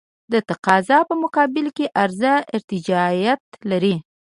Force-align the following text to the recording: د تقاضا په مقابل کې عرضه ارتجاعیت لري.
د 0.31 0.33
تقاضا 0.49 0.99
په 1.09 1.13
مقابل 1.23 1.65
کې 1.77 1.85
عرضه 2.01 2.33
ارتجاعیت 2.55 3.41
لري. 3.69 3.95